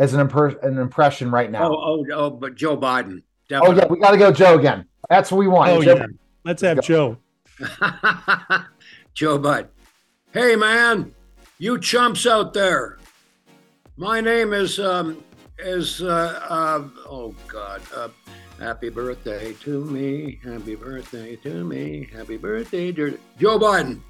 [0.00, 1.70] as an, imper- an impression right now?
[1.70, 3.22] Oh, oh, oh, but Joe Biden.
[3.52, 4.86] Oh, yeah, we got to go Joe again.
[5.10, 5.70] That's what we want.
[5.70, 6.06] Oh Joe- yeah,
[6.44, 7.18] let's have Joe.
[9.14, 9.68] Joe Biden.
[10.32, 11.14] Hey, man,
[11.58, 12.98] you chumps out there.
[13.96, 15.22] My name is um
[15.58, 17.82] is uh, uh oh God.
[17.94, 18.08] Uh,
[18.58, 20.40] happy birthday to me.
[20.42, 22.08] Happy birthday to me.
[22.14, 24.00] Happy birthday, dear Joe Biden.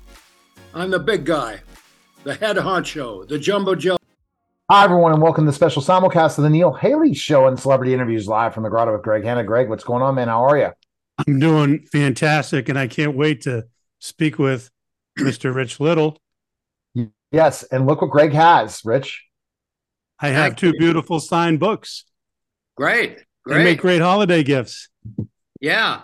[0.75, 1.61] I'm the big guy,
[2.23, 4.00] the head honcho, the jumbo Joe.
[4.73, 7.93] Hi, everyone, and welcome to the special simulcast of the Neil Haley Show and Celebrity
[7.93, 9.43] Interviews live from the Grotto with Greg Hanna.
[9.43, 10.29] Greg, what's going on, man?
[10.29, 10.71] How are you?
[11.27, 13.65] I'm doing fantastic, and I can't wait to
[13.99, 14.71] speak with
[15.19, 15.53] Mr.
[15.53, 16.19] Rich Little.
[17.33, 19.27] Yes, and look what Greg has, Rich.
[20.21, 22.05] I have two beautiful signed books.
[22.77, 23.59] Great, great.
[23.59, 23.99] They make great.
[23.99, 24.89] great holiday gifts.
[25.61, 26.03] Yeah,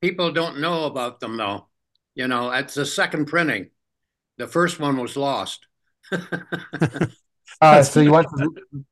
[0.00, 1.66] people don't know about them though.
[2.14, 3.68] You know, it's the second printing.
[4.38, 5.66] The first one was lost.
[7.60, 8.26] Uh, so you went.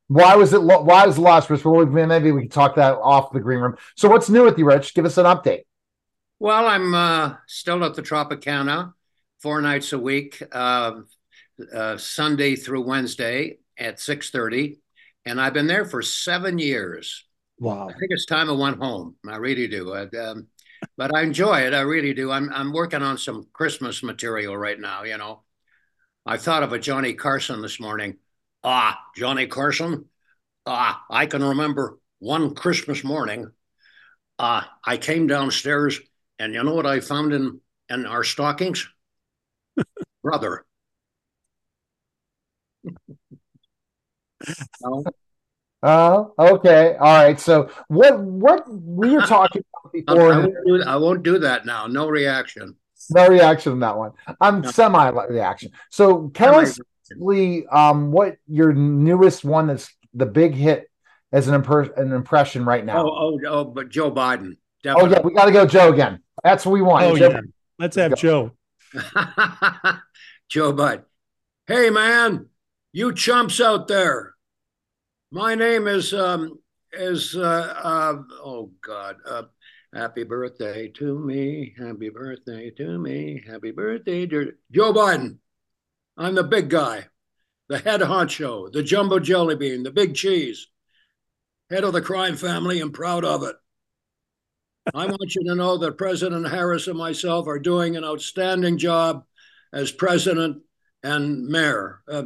[0.09, 0.63] Why was it?
[0.63, 1.65] Why was it lost, Rich?
[1.65, 3.77] Well, maybe we can talk that off the green room.
[3.97, 4.95] So, what's new with you, Rich?
[4.95, 5.63] Give us an update.
[6.39, 8.93] Well, I'm uh, still at the Tropicana
[9.43, 11.01] four nights a week, uh,
[11.75, 14.79] uh, Sunday through Wednesday at 6.30.
[15.27, 17.25] And I've been there for seven years.
[17.59, 17.89] Wow.
[17.89, 19.17] I think it's time I went home.
[19.29, 19.93] I really do.
[19.93, 20.47] I, um,
[20.97, 21.75] but I enjoy it.
[21.75, 22.31] I really do.
[22.31, 25.43] I'm, I'm working on some Christmas material right now, you know.
[26.25, 28.17] I thought of a Johnny Carson this morning.
[28.65, 30.07] Ah, Johnny Carson.
[30.67, 33.51] Ah, I can remember one Christmas morning.
[34.39, 36.01] Uh, I came downstairs
[36.39, 38.89] and you know what I found in, in our stockings?
[40.23, 40.65] Brother.
[44.81, 45.05] no,
[45.85, 47.41] Oh, okay, all right.
[47.41, 50.33] So, what what we were talking about I, before?
[50.35, 51.87] won't do, I won't do that now.
[51.89, 52.77] No reaction.
[53.11, 54.13] No reaction on that one.
[54.41, 54.71] I'm No.
[54.71, 55.73] semi reaction.
[55.91, 56.79] So, tell us
[57.19, 60.91] Lee, um, what your newest one that's the big hit
[61.33, 63.07] as an imper- an impression right now.
[63.07, 64.57] Oh, oh, oh, but Joe Biden.
[64.87, 66.23] Oh, yeah, we got to go Joe again.
[66.43, 67.05] That's what we want.
[67.05, 67.41] Oh Joe- yeah,
[67.79, 68.53] let's have Joe.
[70.49, 71.05] Joe Biden.
[71.67, 72.49] Hey, man,
[72.93, 74.35] you chumps out there.
[75.31, 76.59] My name is um
[76.93, 79.17] is uh, uh oh God.
[79.27, 79.45] Uh,
[79.95, 81.75] happy birthday to me.
[81.79, 83.43] Happy birthday to me.
[83.47, 85.39] Happy birthday, dear Joe Biden.
[86.17, 87.07] I'm the big guy,
[87.69, 90.69] the head honcho, the jumbo jelly bean, the big cheese,
[91.71, 93.57] head of the crime family, and proud of it.
[94.95, 99.25] I want you to know that President Harris and myself are doing an outstanding job
[99.73, 100.63] as president
[101.03, 102.25] and mayor, uh,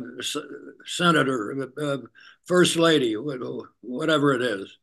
[0.84, 1.98] senator, uh,
[2.44, 4.78] first lady, whatever it is.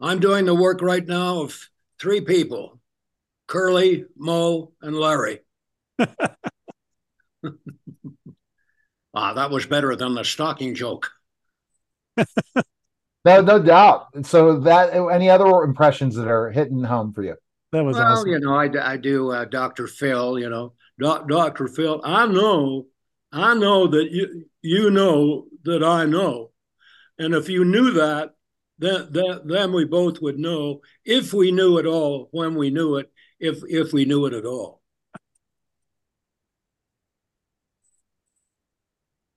[0.00, 1.68] I'm doing the work right now of
[2.00, 2.80] three people
[3.46, 5.40] Curly, Moe, and Larry.
[9.14, 11.10] ah, that was better than the stocking joke.
[13.24, 14.26] No, no doubt.
[14.26, 17.36] So, that any other impressions that are hitting home for you?
[17.72, 18.28] That was well, awesome.
[18.28, 19.86] you know, I do uh, Dr.
[19.86, 21.66] Phil, you know, Doc, Dr.
[21.66, 22.00] Phil.
[22.04, 22.86] I know,
[23.32, 26.52] I know that you you know that I know,
[27.18, 28.34] and if you knew that,
[28.78, 32.96] then then then we both would know if we knew it all when we knew
[32.96, 34.82] it, if if we knew it at all.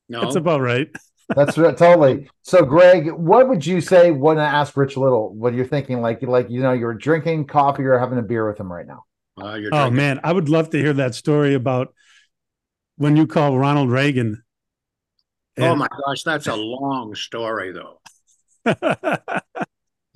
[0.09, 0.89] No, That's about right.
[1.35, 2.29] That's right, totally.
[2.43, 6.01] So, Greg, what would you say when I ask Rich Little what you're thinking?
[6.01, 9.03] Like, like you know, you're drinking coffee or having a beer with him right now.
[9.41, 11.93] uh, you're Oh man, I would love to hear that story about
[12.95, 14.43] when you call Ronald Reagan.
[15.59, 17.99] Oh my gosh, that's a long story though.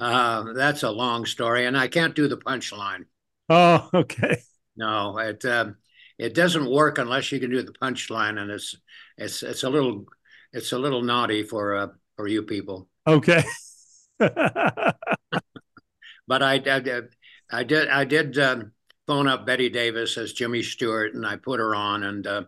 [0.02, 3.06] Uh, that's a long story, and I can't do the punchline.
[3.50, 4.42] oh, okay.
[4.76, 5.76] No, it um,
[6.18, 8.76] it doesn't work unless you can do the punchline, and it's
[9.22, 10.06] it's it's a little
[10.54, 12.90] it's a little naughty for uh, for you people.
[13.08, 13.44] Okay.
[16.32, 17.10] But I I did
[17.52, 18.72] I did I did um,
[19.06, 22.44] phone up Bette Davis as Jimmy Stewart, and I put her on, and uh,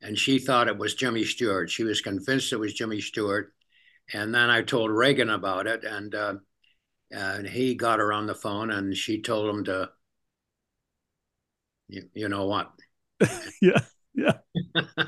[0.00, 1.70] and she thought it was Jimmy Stewart.
[1.70, 3.52] She was convinced it was Jimmy Stewart,
[4.14, 6.34] and then I told Reagan about it, and uh,
[7.10, 9.90] and he got her on the phone, and she told him to.
[11.88, 12.70] You, you know what?
[13.60, 13.80] yeah.
[14.20, 14.38] Yeah.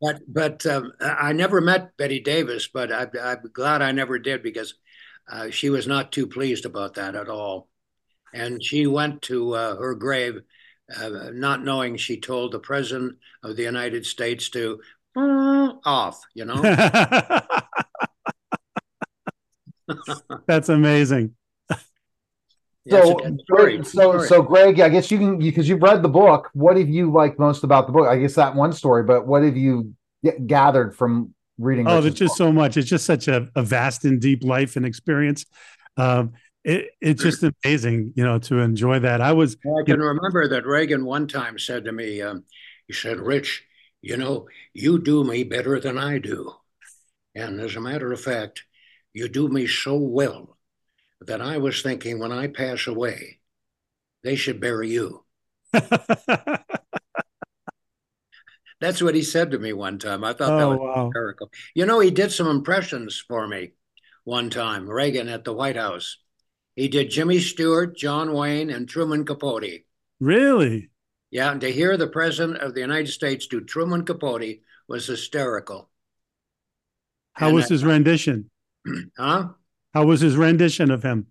[0.00, 4.42] but but um, I never met Bette Davis, but I, I'm glad I never did
[4.42, 4.74] because
[5.30, 7.68] uh, she was not too pleased about that at all,
[8.32, 10.40] and she went to uh, her grave
[10.96, 14.80] uh, not knowing she told the president of the United States to
[15.16, 16.20] off.
[16.34, 16.62] You know,
[20.46, 21.34] That's amazing.
[22.90, 23.76] That's So, a story.
[23.76, 26.50] Greg, so, so, Greg, I guess you can because you've read the book.
[26.54, 28.08] What have you liked most about the book?
[28.08, 29.94] I guess that one story, but what have you
[30.24, 31.86] g- gathered from reading.
[31.86, 32.46] Oh, Rich's there's just book.
[32.48, 32.76] so much.
[32.76, 35.44] It's just such a, a vast and deep life and experience.
[35.96, 36.32] Um,
[36.64, 39.20] it, it's just amazing, you know, to enjoy that.
[39.20, 42.44] I was, I can remember that Reagan one time said to me, um,
[42.86, 43.64] he said, Rich,
[44.02, 46.52] you know, you do me better than I do.
[47.34, 48.64] And as a matter of fact,
[49.14, 50.56] you do me so well
[51.22, 53.40] that I was thinking when I pass away,
[54.24, 55.24] they should bury you.
[58.80, 60.24] That's what he said to me one time.
[60.24, 61.50] I thought that oh was wow, hysterical.
[61.74, 63.72] You know, he did some impressions for me
[64.24, 66.16] one time, Reagan at the White House.
[66.76, 69.82] He did Jimmy Stewart, John Wayne, and Truman Capote.
[70.18, 70.88] really?
[71.32, 75.88] Yeah, and to hear the president of the United States do Truman Capote was hysterical.
[77.34, 78.50] How And was I- his rendition?
[79.16, 79.50] Huh?
[79.94, 81.26] How was his rendition of him?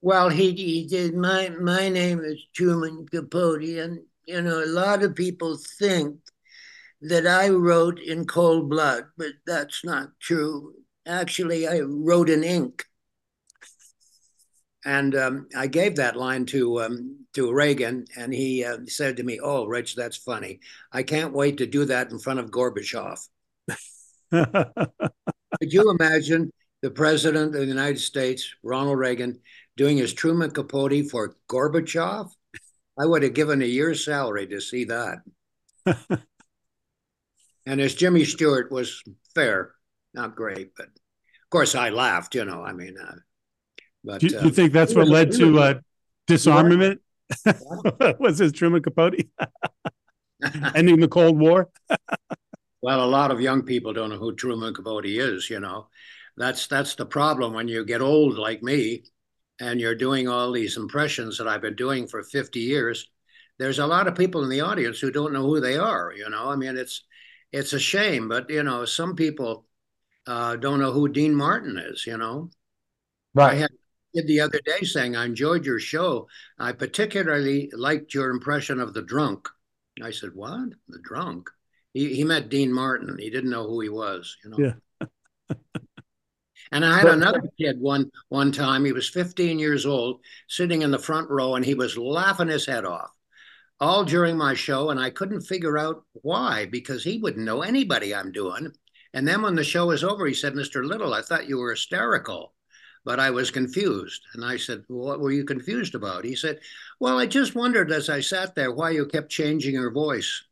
[0.00, 1.14] Well, he, he did.
[1.14, 6.16] My my name is Truman Capote, and you know a lot of people think
[7.02, 10.74] that I wrote in cold blood, but that's not true.
[11.06, 12.84] Actually, I wrote in ink.
[14.84, 19.24] And um, I gave that line to um, to Reagan, and he uh, said to
[19.24, 20.60] me, "Oh, Rich, that's funny.
[20.92, 23.18] I can't wait to do that in front of Gorbachev."
[24.30, 26.52] Could you imagine
[26.82, 29.40] the president of the United States, Ronald Reagan,
[29.76, 32.30] doing his Truman Capote for Gorbachev?
[32.98, 35.18] I would have given a year's salary to see that.
[37.66, 39.02] and as Jimmy Stewart was
[39.34, 39.72] fair,
[40.14, 42.34] not great, but of course I laughed.
[42.34, 43.14] You know, I mean, uh,
[44.04, 45.74] but do, you- uh, you think that's what was- led to uh,
[46.26, 47.00] disarmament?
[48.18, 49.20] was his Truman Capote
[50.74, 51.68] ending the Cold War?
[52.80, 55.50] Well, a lot of young people don't know who Truman Capote is.
[55.50, 55.88] You know,
[56.38, 59.04] that's that's the problem when you get old like me,
[59.60, 63.08] and you're doing all these impressions that I've been doing for 50 years.
[63.58, 66.12] There's a lot of people in the audience who don't know who they are.
[66.16, 67.04] You know, I mean, it's
[67.52, 69.66] it's a shame, but you know, some people
[70.26, 72.06] uh, don't know who Dean Martin is.
[72.06, 72.50] You know,
[73.36, 73.58] I right.
[73.58, 73.70] had
[74.16, 76.28] a the other day saying I enjoyed your show.
[76.58, 79.48] I particularly liked your impression of the drunk.
[80.02, 80.70] I said, "What?
[80.88, 81.50] The drunk?"
[81.92, 83.16] He he met Dean Martin.
[83.18, 84.36] He didn't know who he was.
[84.44, 84.58] You know.
[84.58, 84.72] Yeah.
[86.72, 88.84] And I had another kid one one time.
[88.84, 92.66] He was 15 years old, sitting in the front row, and he was laughing his
[92.66, 93.10] head off
[93.80, 98.14] all during my show, and I couldn't figure out why because he wouldn't know anybody
[98.14, 98.72] I'm doing.
[99.14, 100.84] And then when the show was over, he said, "Mr.
[100.84, 102.54] Little, I thought you were hysterical."
[103.04, 104.22] But I was confused.
[104.34, 106.24] And I said, well, What were you confused about?
[106.24, 106.58] He said,
[107.00, 110.42] Well, I just wondered as I sat there why you kept changing your voice.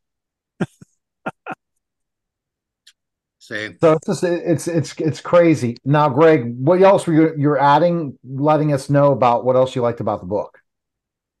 [3.47, 5.77] Say, So it's just it's it's it's crazy.
[5.85, 9.81] Now, Greg, what else were you you're adding, letting us know about what else you
[9.81, 10.59] liked about the book?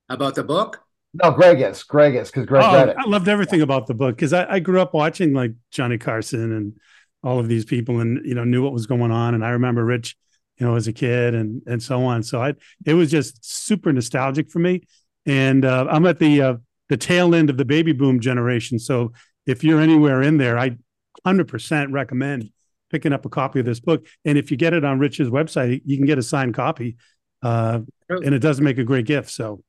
[0.07, 0.81] about the book?
[1.13, 1.83] No, Greg is.
[1.83, 2.95] Greg is because Greg Oh, read it.
[2.97, 6.53] I loved everything about the book because I, I grew up watching like Johnny Carson
[6.53, 6.79] and
[7.23, 9.33] all of these people, and you know knew what was going on.
[9.33, 10.15] And I remember Rich,
[10.59, 12.23] you know, as a kid, and and so on.
[12.23, 12.53] So I
[12.85, 14.83] it was just super nostalgic for me.
[15.25, 16.53] And uh, I'm at the uh,
[16.87, 18.79] the tail end of the baby boom generation.
[18.79, 19.11] So
[19.45, 20.77] if you're anywhere in there, I
[21.25, 22.51] 100% recommend
[22.89, 24.05] picking up a copy of this book.
[24.25, 26.97] And if you get it on Rich's website, you can get a signed copy,
[27.41, 27.79] uh,
[28.09, 29.29] and it does make a great gift.
[29.29, 29.63] So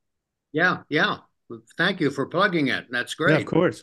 [0.52, 1.18] Yeah, yeah.
[1.76, 2.86] Thank you for plugging it.
[2.90, 3.32] That's great.
[3.32, 3.82] yeah, of course.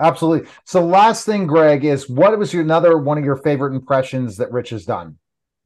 [0.00, 0.48] Absolutely.
[0.64, 4.50] So, last thing, Greg, is what was your another one of your favorite impressions that
[4.50, 5.18] Rich has done?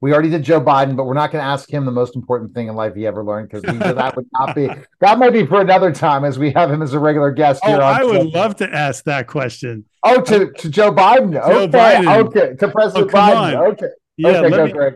[0.04, 2.52] We already did Joe Biden, but we're not going to ask him the most important
[2.52, 4.68] thing in life he ever learned because that would not be
[5.00, 7.68] that might be for another time as we have him as a regular guest Oh,
[7.68, 7.80] here.
[7.80, 9.86] on I would love to ask that question.
[10.02, 11.32] Oh, to, to Joe Biden.
[11.32, 12.26] Joe okay, Biden.
[12.26, 13.58] okay, to President Oh, Biden.
[13.58, 13.66] on.
[13.72, 13.86] Okay,
[14.18, 14.94] Yeah, okay, let go, me- Greg.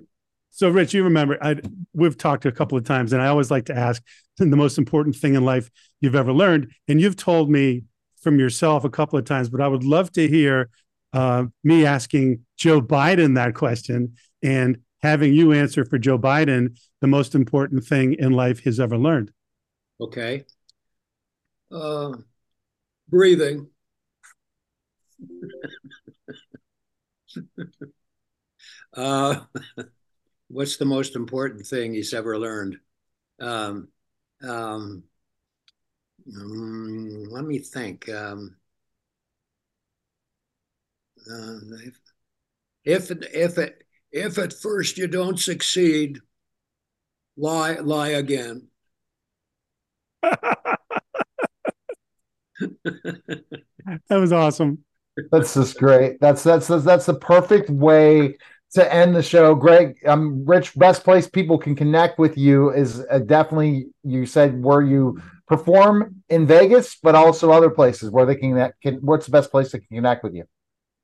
[0.50, 1.56] So, Rich, you remember I
[1.94, 4.02] we've talked a couple of times, and I always like to ask
[4.36, 5.70] the most important thing in life
[6.02, 7.84] you've ever learned, and you've told me
[8.20, 10.68] from yourself a couple of times, but I would love to hear
[11.14, 17.06] uh, me asking Joe Biden that question and having you answer for Joe Biden the
[17.06, 19.30] most important thing in life he's ever learned.
[20.00, 20.44] Okay.
[21.70, 22.12] Uh,
[23.08, 23.68] breathing.
[28.94, 29.40] uh,
[30.48, 32.78] what's the most important thing he's ever learned?
[33.40, 33.88] Um,
[34.42, 35.04] um,
[36.28, 38.08] mm, let me think.
[38.08, 38.56] Um,
[41.30, 41.58] uh,
[42.84, 46.18] if if it if at first you don't succeed,
[47.36, 48.68] lie lie again.
[54.08, 54.84] That was awesome.
[55.30, 56.20] That's just great.
[56.20, 58.36] That's that's that's, that's the perfect way
[58.74, 59.54] to end the show.
[59.54, 64.62] Greg, um, Rich, best place people can connect with you is uh, definitely you said
[64.62, 68.96] where you perform in Vegas, but also other places where they can, can.
[68.96, 70.44] What's the best place to connect with you?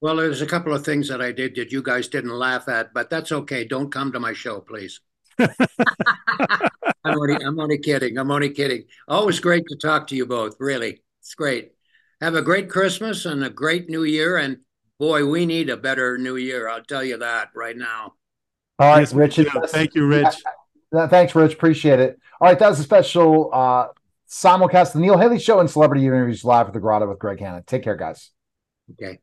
[0.05, 2.93] Well, there's a couple of things that I did that you guys didn't laugh at,
[2.93, 3.65] but that's okay.
[3.65, 5.01] Don't come to my show, please.
[5.39, 5.49] I'm
[7.07, 8.19] only, I'm only kidding.
[8.19, 8.85] I'm only kidding.
[9.09, 10.57] Always great to talk to you both.
[10.61, 11.73] Really, it's great.
[12.21, 14.37] Have a great Christmas and a great New Year.
[14.37, 14.59] And
[14.99, 16.69] boy, we need a better New Year.
[16.69, 18.13] I'll tell you that right now.
[18.79, 19.37] All right, Yes, we Rich.
[19.37, 19.51] do.
[19.69, 20.37] Thank you, Rich.
[20.93, 21.55] Yeah, Thanks, Rich.
[21.55, 22.21] Appreciate it.
[22.43, 23.87] All right, that was a special uh
[24.29, 27.63] simulcast, the Neil Haley Show and Celebrity Interviews live at the Grotto with Greg Hanna.
[27.67, 28.31] Take care, guys.
[28.93, 29.19] Okay.